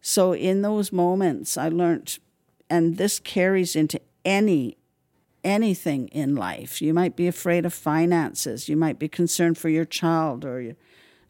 [0.00, 2.18] So, in those moments, I learned,
[2.70, 4.76] and this carries into any
[5.42, 6.82] anything in life.
[6.82, 8.68] You might be afraid of finances.
[8.68, 10.76] You might be concerned for your child or your,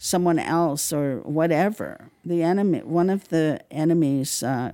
[0.02, 2.08] someone else or whatever.
[2.24, 4.72] The enemy, one of the enemy's uh,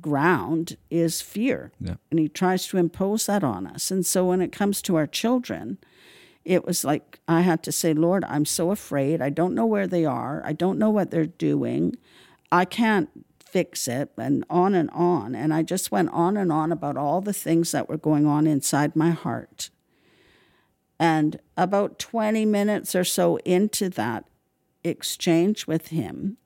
[0.00, 1.94] ground is fear, Yeah.
[2.10, 3.90] and he tries to impose that on us.
[3.90, 5.78] And so, when it comes to our children,
[6.44, 9.22] it was like I had to say, Lord, I'm so afraid.
[9.22, 10.42] I don't know where they are.
[10.44, 11.96] I don't know what they're doing.
[12.50, 13.08] I can't
[13.42, 15.34] fix it, and on and on.
[15.34, 18.46] And I just went on and on about all the things that were going on
[18.46, 19.70] inside my heart.
[21.02, 24.24] And about 20 minutes or so into that
[24.84, 26.36] exchange with him,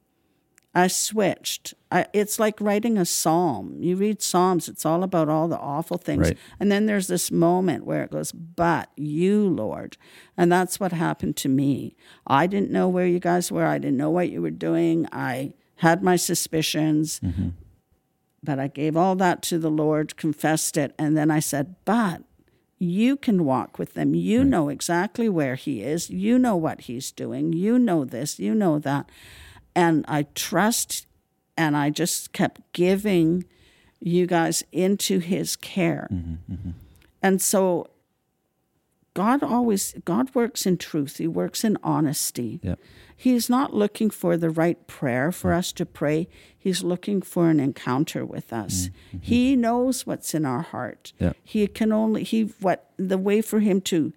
[0.74, 1.74] I switched.
[1.92, 3.76] I, it's like writing a psalm.
[3.82, 6.28] You read Psalms, it's all about all the awful things.
[6.28, 6.38] Right.
[6.58, 9.98] And then there's this moment where it goes, But you, Lord.
[10.38, 11.94] And that's what happened to me.
[12.26, 13.66] I didn't know where you guys were.
[13.66, 15.06] I didn't know what you were doing.
[15.12, 17.50] I had my suspicions, mm-hmm.
[18.42, 20.94] but I gave all that to the Lord, confessed it.
[20.98, 22.22] And then I said, But
[22.78, 24.14] you can walk with them.
[24.14, 26.10] You know exactly where he is.
[26.10, 27.52] You know what he's doing.
[27.52, 28.38] You know this.
[28.38, 29.08] You know that.
[29.74, 31.06] And I trust,
[31.56, 33.44] and I just kept giving
[34.00, 36.08] you guys into his care.
[36.12, 36.70] Mm-hmm, mm-hmm.
[37.22, 37.88] And so
[39.16, 42.60] God always, God works in truth, He works in honesty.
[42.62, 42.74] Yeah.
[43.16, 45.56] He's not looking for the right prayer for mm.
[45.56, 46.28] us to pray.
[46.56, 48.88] He's looking for an encounter with us.
[48.88, 49.18] Mm, mm-hmm.
[49.22, 51.14] He knows what's in our heart.
[51.18, 51.32] Yeah.
[51.42, 54.12] He can only he what the way for him to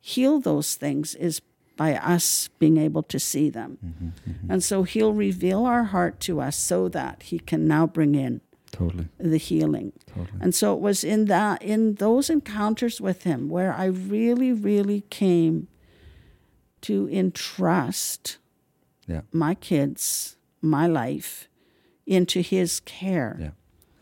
[0.00, 1.42] heal those things is
[1.76, 3.78] by us being able to see them.
[3.84, 4.52] Mm-hmm, mm-hmm.
[4.52, 8.40] And so he'll reveal our heart to us so that he can now bring in
[8.74, 9.08] Totally.
[9.18, 9.92] the healing.
[10.06, 10.38] Totally.
[10.40, 15.02] And so it was in that in those encounters with him where I really, really
[15.10, 15.68] came
[16.82, 18.38] to entrust
[19.06, 19.22] Yeah.
[19.32, 21.48] my kids, my life,
[22.06, 23.36] into his care.
[23.40, 23.50] Yeah.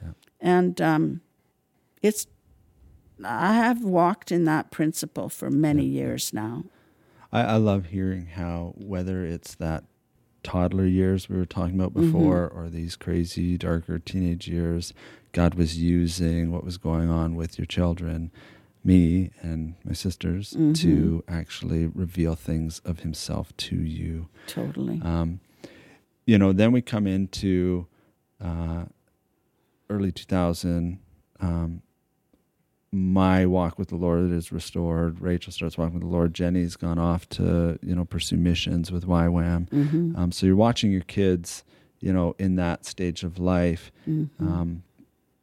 [0.03, 0.13] Yeah.
[0.41, 1.21] And um,
[2.03, 2.27] it's
[3.25, 6.65] I have walked in that principle for many years now.
[7.31, 9.85] I, I love hearing how whether it's that
[10.43, 14.93] toddler years we were talking about before or these crazy darker teenage years
[15.33, 18.31] god was using what was going on with your children
[18.85, 24.29] me and my sisters to actually reveal things of himself to you.
[24.49, 25.01] Totally.
[25.05, 25.39] um,
[26.27, 27.87] you know then we come into
[28.41, 28.85] uh,
[29.89, 30.99] early 2000
[31.41, 31.83] um,
[32.95, 35.21] my walk with the lord is restored.
[35.21, 36.35] Rachel starts walking with the lord.
[36.35, 40.93] Jenny's gone off to you know pursue missions with ywam hmm um, so you're watching
[40.93, 41.65] your kids
[42.01, 43.91] you know in that stage of life.
[44.05, 44.83] Hmm um,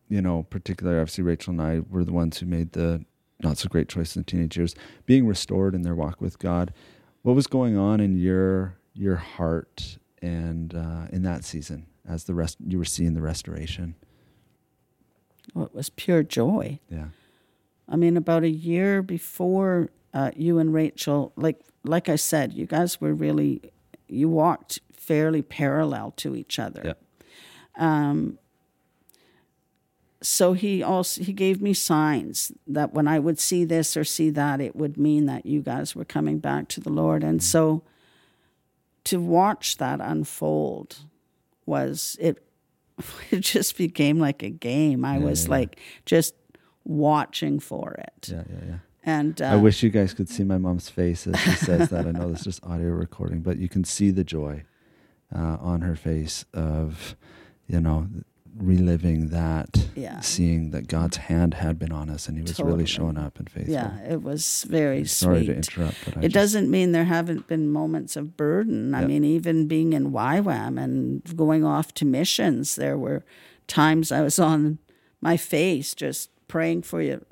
[0.10, 3.04] you know particularly obviously rachel and i were the ones who made the
[3.42, 6.74] not so great choice in teenage years being restored in their walk with god.
[7.22, 12.34] What was going on in your your heart and uh, in that season as the
[12.34, 13.96] rest you were seeing the restoration?
[15.54, 16.80] Well, it was pure joy.
[16.90, 17.08] yeah
[17.90, 22.66] I mean, about a year before uh, you and Rachel, like like I said, you
[22.66, 23.62] guys were really
[24.08, 26.82] you walked fairly parallel to each other.
[26.86, 26.94] Yeah.
[27.78, 28.38] Um,
[30.22, 34.30] so he also he gave me signs that when I would see this or see
[34.32, 37.24] that, it would mean that you guys were coming back to the Lord.
[37.24, 37.84] And so
[39.06, 40.98] to watch that unfold
[41.66, 42.44] was it
[43.32, 45.06] it just became like a game.
[45.06, 45.60] I Yeah, was yeah, yeah.
[45.60, 46.36] like just
[46.86, 48.30] watching for it.
[48.32, 48.78] Yeah, yeah, yeah.
[49.04, 52.06] And uh, I wish you guys could see my mom's face as she says that.
[52.06, 54.64] I know this is just audio recording, but you can see the joy
[55.36, 57.16] uh, on her face of,
[57.68, 58.08] you know,
[58.58, 60.20] reliving that, Yeah.
[60.20, 62.74] seeing that God's hand had been on us and He was Totally.
[62.74, 63.74] really showing up and faithful.
[63.74, 65.48] yeah, it was very Sorry sweet.
[65.48, 68.94] to interrupt, but I it just- doesn't mean there haven't been moments of burden.
[68.94, 73.24] I mean, even being in YWAM and going off to missions, there were
[73.68, 74.80] times I was on
[75.22, 77.26] my face just praying for you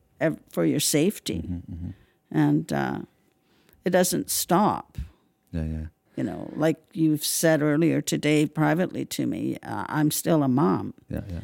[0.52, 1.90] for your safety, Mm-hmm,
[2.32, 3.00] and uh,
[3.86, 4.98] it doesn't stop.
[5.52, 10.42] Yeah, yeah, You know, like you've said earlier today privately to me, uh, I'm still
[10.44, 11.40] a mom, yeah, yeah,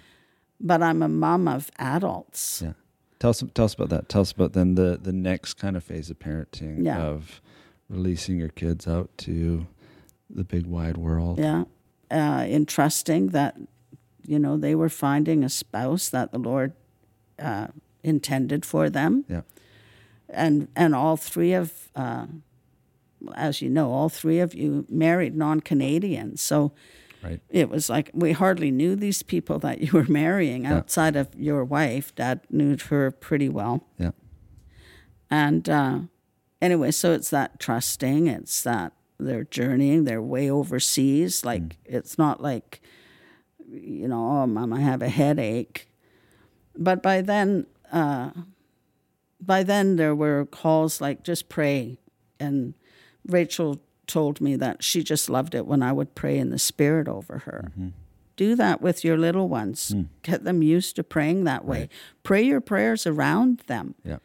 [0.59, 2.61] but I'm a mom of adults.
[2.63, 2.73] yeah.
[3.19, 4.09] Tell us, tell us about that.
[4.09, 7.01] Tell us about then the the next kind of phase of parenting Yeah.
[7.01, 7.41] of
[7.89, 9.65] releasing your kids out to
[10.29, 11.39] the big wide world.
[11.39, 11.63] Yeah.
[12.11, 13.55] Uh, in trusting that,
[14.27, 16.73] you know, they were finding a spouse that the Lord
[17.39, 17.67] uh,
[18.03, 19.25] intended for them.
[19.27, 19.41] Yeah.
[20.29, 22.25] And, and all three of, uh,
[23.35, 26.41] as you know, all three of you married non Canadians.
[26.41, 26.73] So
[27.23, 27.39] Right.
[27.49, 30.75] it was like we hardly knew these people that you were marrying Yeah.
[30.75, 32.13] outside of your wife.
[32.15, 33.87] Dad knew her pretty well.
[33.97, 34.11] Yeah.
[35.29, 35.99] And uh,
[36.61, 38.27] anyway, so it's that trusting.
[38.27, 40.03] It's that they're journeying.
[40.03, 41.45] They're way overseas.
[41.45, 42.81] Like it's not like,
[43.71, 45.87] you know, oh, mom, I have a headache.
[46.75, 48.31] But by then, uh,
[49.39, 51.99] by then there were calls like just pray,
[52.39, 52.73] and
[53.27, 57.07] Rachel told me that she just loved it when I would pray in the spirit
[57.07, 57.71] over her.
[58.35, 59.95] Do that with your little ones.
[60.23, 61.89] Get them used to praying that way.
[62.23, 64.17] Pray your prayers around them Yeah.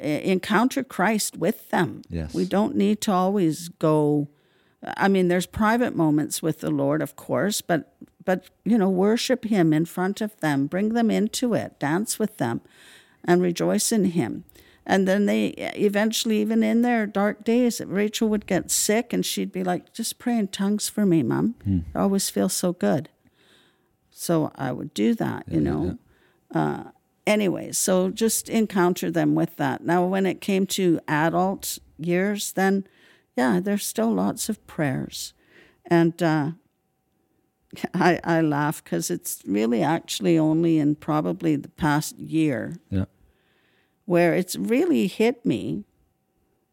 [0.00, 2.02] encounter Christ with them.
[2.10, 2.34] Yes.
[2.34, 4.28] We don't need to always go
[4.96, 7.94] I mean there's private moments with the Lord of course, but
[8.24, 12.38] but you know worship him in front of them, bring them into it, dance with
[12.38, 12.60] them
[13.24, 14.44] and rejoice in him.
[14.86, 19.52] And then they eventually even in their dark days Rachel would get sick and she'd
[19.52, 21.54] be like just pray in tongues for me, mom.
[21.94, 23.08] I always feel so good.
[24.10, 25.98] So I would do that, you know
[26.54, 26.84] uh
[27.26, 29.82] anyway, so just encounter them with that.
[29.84, 32.86] Now, when it came to adult years, then
[33.36, 35.34] yeah, there's still lots of prayers,
[35.90, 36.50] and uh,
[37.94, 43.06] I I laugh because it's really actually only in probably the past year Yeah.
[44.06, 45.84] where it's really hit me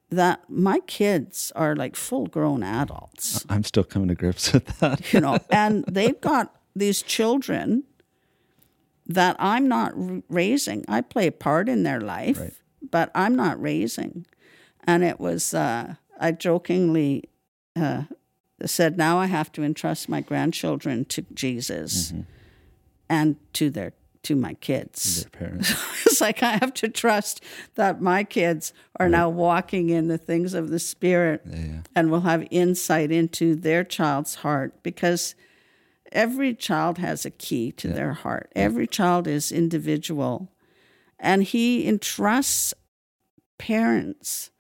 [0.10, 5.14] that my kids are like full grown adults I'm still coming to grips with that.
[5.14, 7.84] you know, and they've got these children
[9.08, 9.94] that I'm not
[10.30, 10.86] raising.
[10.88, 12.54] I play a part in their life, Right.
[12.92, 14.26] but I'm not raising.
[14.86, 17.26] And it was, uh, I jokingly
[17.76, 18.04] uh,
[18.66, 22.14] said, now I have to entrust my grandchildren to Jesus
[23.10, 25.26] and to their to my kids.
[26.06, 30.54] It's like I have to trust that my kids are now walking in the things
[30.54, 31.82] of the Spirit Yeah, yeah.
[31.96, 35.34] and will have insight into their child's heart because
[36.12, 38.52] every child has a key to their heart.
[38.56, 40.52] Every child is individual.
[41.18, 42.76] And he entrusts
[43.58, 44.52] parents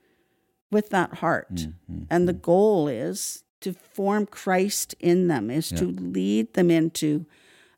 [0.71, 1.53] with that heart.
[1.55, 2.03] Mm-hmm.
[2.09, 7.25] And the goal is to form Christ in them, is to lead them into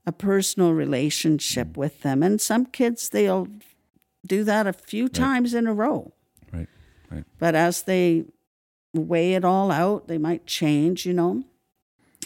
[0.06, 1.77] a personal relationship Mm.
[1.77, 2.23] with them.
[2.23, 3.47] And some kids, they'll
[4.25, 6.13] do that a few times in a row.
[6.53, 6.67] Right.
[7.12, 7.25] Right.
[7.39, 8.25] But as they
[8.93, 11.43] weigh it all out, they might change, you know.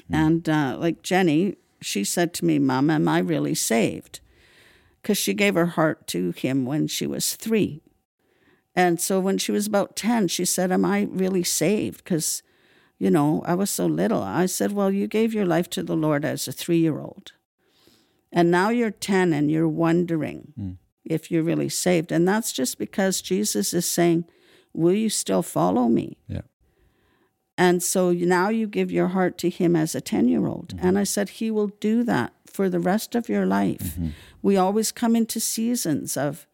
[0.10, 4.20] And uh, like Jenny, she said to me, Mom, am I really saved?
[5.02, 7.82] Because she gave her heart to him when she was three.
[8.78, 12.04] And so when she was about 10, she said, Am I really saved?
[12.04, 12.44] Because,
[13.00, 14.22] you know, I was so little.
[14.22, 17.32] I said, Well, you gave your life to the Lord as a three year old.
[18.32, 20.72] And now you're 10 and you're wondering hmm.
[21.04, 22.12] if you're really saved.
[22.12, 24.26] And that's just because Jesus is saying,
[24.76, 26.20] Will you still follow me?
[26.28, 26.42] Yeah.
[27.58, 30.76] And so now you give your heart to him as a 10 year old.
[30.76, 30.86] Mm-hmm.
[30.86, 33.96] And I said, He will do that for the rest of your life.
[33.96, 34.10] Mm-hmm.
[34.44, 36.46] We always come into seasons of,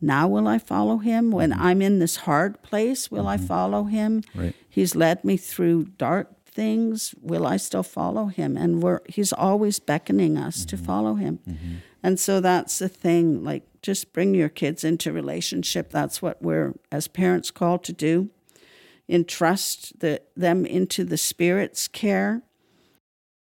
[0.00, 1.30] now will I follow him?
[1.30, 1.62] When mm-hmm.
[1.62, 3.46] I'm in this hard place, will I mm-hmm.
[3.46, 4.22] follow him?
[4.34, 4.54] Right.
[4.68, 7.14] He's led me through dark things.
[7.20, 8.56] Will I still follow him?
[8.56, 10.84] And we're, he's always beckoning us to mm-hmm.
[10.84, 11.40] follow him.
[12.02, 13.44] And so that's the thing.
[13.44, 15.90] Like, just bring your kids into relationship.
[15.90, 18.30] That's what we're, as parents, called to do
[19.10, 22.42] entrust the, them into the Spirit's care.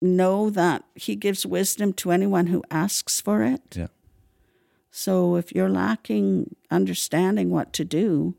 [0.00, 3.76] Know that He gives wisdom to anyone who asks for it.
[3.76, 3.88] Yeah.
[4.98, 8.34] So if you're lacking understanding what to do,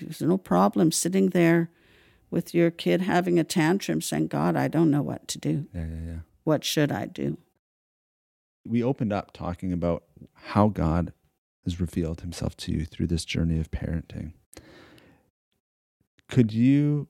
[0.00, 1.68] there's no problem sitting there
[2.30, 5.66] with your kid having a tantrum saying, God, I don't know what to do.
[5.74, 6.18] Yeah, yeah, yeah.
[6.44, 7.36] What should I do?
[8.66, 11.12] We opened up talking about how God
[11.64, 14.32] has revealed himself to you through this journey of parenting.
[16.30, 17.08] Could you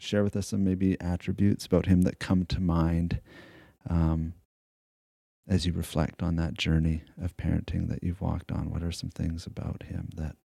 [0.00, 3.20] share with us some maybe attributes about him that come to mind
[3.88, 4.34] um,
[5.48, 8.70] as you reflect on that journey of parenting that you've walked on?
[8.70, 10.36] What are some things about him that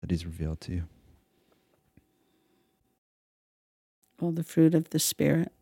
[0.00, 0.84] that he's revealed to you?
[4.20, 5.52] Well, the fruit of the Spirit.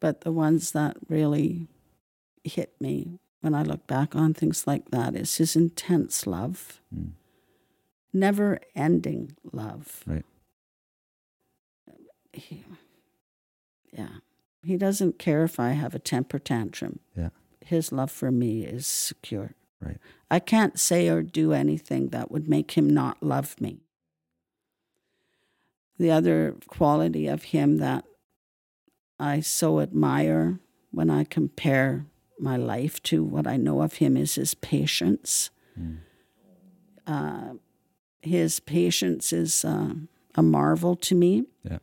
[0.00, 1.68] But the ones that really
[2.42, 7.12] hit me when I look back on things like that is his intense love, Mm.
[8.12, 10.02] never ending love.
[10.06, 10.24] Right.
[12.32, 12.64] He,
[13.92, 14.18] yeah.
[14.64, 17.00] He doesn't care if I have a temper tantrum.
[17.16, 17.30] Yeah.
[17.60, 19.54] His love for me is secure.
[19.80, 19.98] Right.
[20.30, 23.80] I can't say or do anything that would make him not love me.
[25.98, 28.04] The other quality of him that
[29.18, 30.58] I so admire
[30.90, 32.06] when I compare
[32.38, 35.50] my life to what I know of him is his patience.
[35.78, 35.98] Mm.
[37.06, 37.54] Uh,
[38.22, 39.94] his patience is uh,
[40.34, 41.44] a marvel to me.
[41.62, 41.78] Yeah.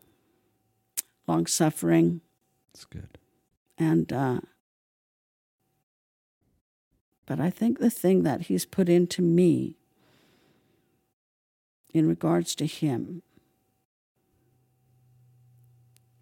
[1.27, 2.21] Long suffering,
[2.81, 3.19] That's good.
[3.77, 4.39] and uh,
[7.27, 9.77] but I think the thing that he's put into me
[11.93, 13.21] in regards to him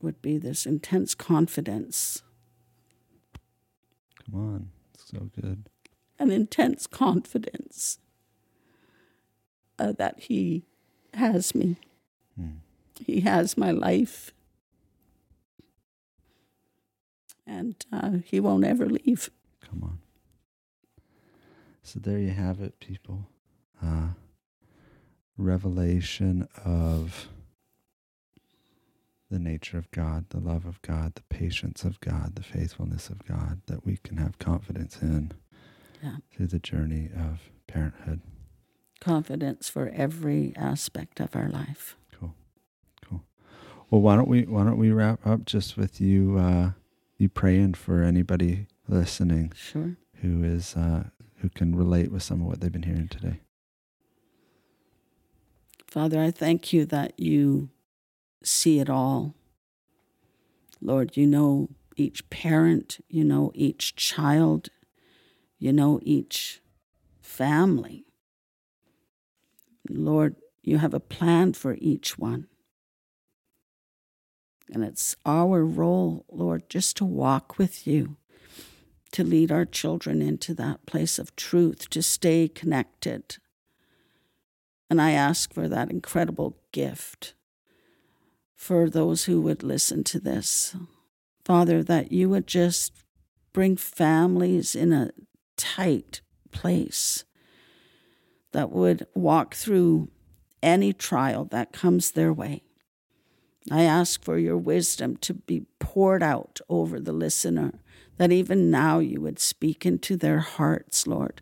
[0.01, 2.24] would be this intense confidence,
[4.26, 4.70] Come on.
[4.97, 5.70] So good.
[6.20, 7.99] an intense confidence
[9.80, 10.66] uh, that he
[11.14, 11.78] has me.
[12.39, 12.57] Mm.
[13.05, 14.32] He has my life.
[17.50, 19.32] And uh, he won't ever leave.
[19.68, 20.00] Come on.
[21.82, 23.26] So there you have it, people.
[23.84, 24.10] Uh,
[25.36, 27.28] revelation of
[29.32, 33.26] the nature of God, the love of God, the patience of God, the faithfulness of
[33.26, 35.32] God that we can have confidence in
[36.04, 36.18] Yeah.
[36.32, 38.22] through the journey of parenthood.
[39.02, 41.95] Confidence for every aspect of our life.
[42.12, 42.34] Cool.
[43.04, 43.24] Cool.
[43.89, 46.72] Well, why don't we why don't we wrap up just with you uh
[47.20, 49.95] you praying for anybody listening Sure.
[50.22, 51.03] who is uh
[51.41, 53.39] who can relate with some of what they've been hearing today.
[55.88, 57.70] Father, I thank you that you
[58.43, 59.36] see it all.
[60.82, 64.70] Lord, you know each parent, you know each child,
[65.57, 66.61] you know each
[67.22, 68.05] family.
[69.89, 72.47] Lord, you have a plan for each one.
[74.72, 78.17] And it's our role, Lord, just to walk with you,
[79.11, 83.38] to lead our children into that place of truth, to stay connected.
[84.89, 87.34] And I ask for that incredible gift
[88.55, 90.76] for those who would listen to this.
[91.45, 92.91] Father, that you would just
[93.53, 95.11] bring families in a
[95.57, 97.24] tight place
[98.51, 100.09] that would walk through
[100.61, 102.63] any trial that comes their way.
[103.72, 107.74] I ask for your wisdom to be poured out over the listener,
[108.18, 111.41] that even now you would speak into their hearts, Lord,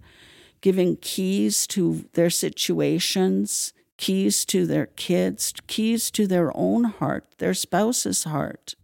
[0.62, 7.54] giving keys to their situations, keys to their kids, keys to their own heart, their
[7.54, 8.76] spouse's heart.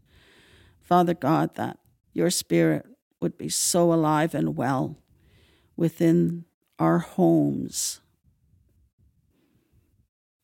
[0.82, 1.80] Father God, that
[2.14, 2.86] your spirit
[3.20, 4.98] would be so alive and well
[5.76, 6.46] within
[6.78, 8.02] our homes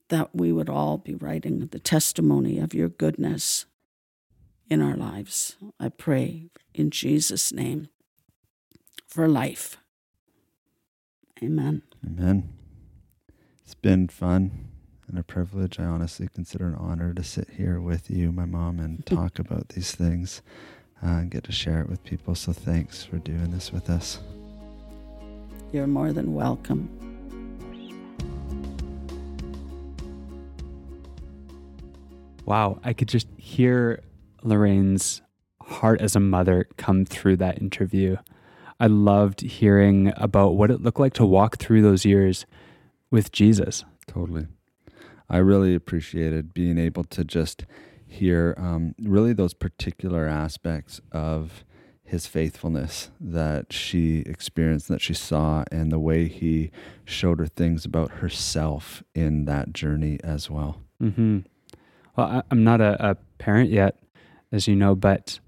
[0.09, 3.65] that we would all be writing the testimony of your goodness
[4.69, 5.55] in our lives.
[5.79, 7.89] I pray in Jesus' name
[9.07, 9.77] for life.
[11.41, 11.83] Amen.
[12.05, 12.49] Amen.
[13.63, 14.69] It's been fun
[15.07, 15.79] and a privilege.
[15.79, 19.69] I honestly consider an honor to sit here with you, my mom, and talk about
[19.69, 20.41] these things
[21.03, 22.35] uh, and get to share it with people.
[22.35, 24.19] So thanks for doing this with us.
[25.71, 27.08] You're more than welcome.
[32.49, 34.01] Wow, I could just hear
[34.41, 35.21] Lorraine's
[35.61, 38.17] heart as a mother come through that interview.
[38.79, 42.47] I loved hearing about what it looked like to walk through those years
[43.11, 43.85] with Jesus.
[44.07, 44.47] Totally.
[45.29, 47.67] I really appreciated being able to just
[48.07, 51.63] hear um, really those particular aspects of
[52.03, 56.71] his faithfulness that she experienced, that she saw, and the way he
[57.05, 60.81] showed her things about herself in that journey as well.
[60.99, 61.41] hmm
[62.19, 63.97] Well, I, I'm not a, a parent yet,
[64.51, 65.39] as you know, but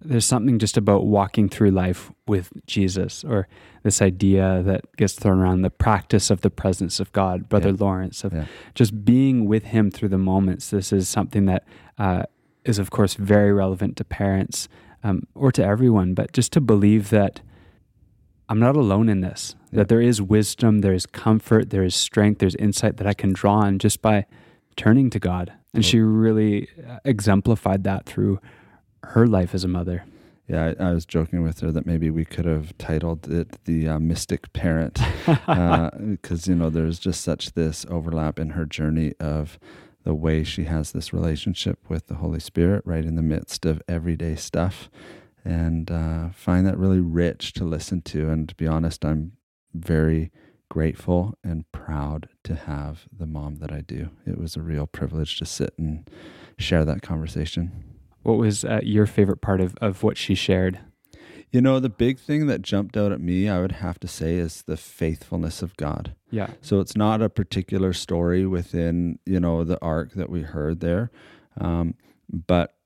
[0.00, 3.46] there's something just about walking through life with Jesus or
[3.84, 7.76] this idea that gets thrown around the practice of the presence of God, Brother Yeah.
[7.78, 8.46] Lawrence, of Yeah.
[8.74, 10.70] just being with Him through the moments.
[10.70, 11.64] This is something that
[11.98, 12.24] uh,
[12.64, 14.68] is, of course, very relevant to parents
[15.04, 17.40] um, or to everyone, but just to believe that
[18.48, 19.78] I'm not alone in this, Yeah.
[19.78, 23.32] that there is wisdom, there is comfort, there is strength, there's insight that I can
[23.32, 24.26] draw on just by
[24.76, 25.52] turning to God.
[25.74, 28.40] And she really uh, exemplified that through
[29.02, 30.04] her life as a mother.
[30.48, 33.86] Yeah, I, I was joking with her that maybe we could have titled it the
[33.86, 39.58] uh, Mystic Parent, because you know there's just such this overlap in her journey of
[40.04, 43.82] the way she has this relationship with the Holy Spirit right in the midst of
[43.86, 44.88] everyday stuff,
[45.44, 48.30] and uh, find that really rich to listen to.
[48.30, 49.32] And to be honest, I'm
[49.74, 50.30] very
[50.78, 54.10] grateful and proud to have the mom that I do.
[54.24, 56.08] It was a real privilege to sit and
[56.56, 57.82] share that conversation.
[58.22, 60.78] What was uh, your favorite part of, of what she shared?
[61.50, 64.36] You know, the big thing that jumped out at me, I would have to say,
[64.36, 66.14] is the faithfulness of God.
[66.30, 66.50] Yeah.
[66.60, 71.10] So it's not a particular story within, you know, the arc that we heard there.
[71.60, 71.94] Um,
[72.30, 72.76] but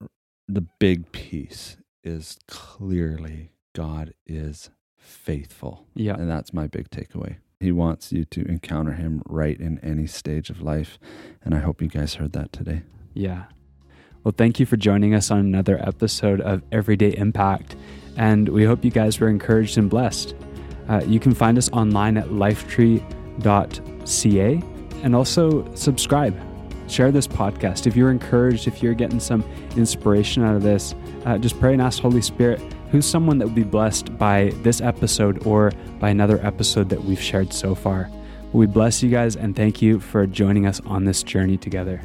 [0.48, 5.84] the big piece is clearly God is faithful.
[5.94, 6.14] Yeah.
[6.14, 7.36] And that's my big takeaway.
[7.62, 10.98] He wants you to encounter him right in any stage of life.
[11.44, 12.82] And I hope you guys heard that today.
[13.14, 13.44] Yeah.
[14.24, 17.76] Well, thank you for joining us on another episode of Everyday Impact.
[18.16, 20.34] And we hope you guys were encouraged and blessed.
[20.88, 23.02] Uh, you can find us online at lifetree.ca
[25.04, 26.36] and also subscribe.
[26.90, 27.86] Share this podcast.
[27.86, 29.44] If you're encouraged, if you're getting some
[29.76, 32.60] inspiration out of this, uh, just pray and ask Holy Spirit
[32.92, 37.20] who's someone that would be blessed by this episode or by another episode that we've
[37.20, 38.08] shared so far.
[38.52, 42.02] We bless you guys and thank you for joining us on this journey together.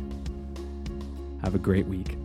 [1.43, 2.17] Have a great week.